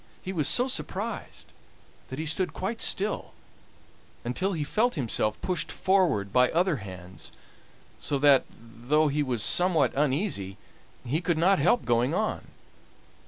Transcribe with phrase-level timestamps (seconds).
[0.23, 1.53] He was so much surprised
[2.07, 3.33] that he stood quite still,
[4.23, 7.31] until he felt himself pushed forward by other hands,
[7.99, 10.57] so that, though he was somewhat uneasy,
[11.05, 12.47] he could not help going on.